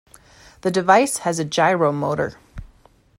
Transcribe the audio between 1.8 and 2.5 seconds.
motor.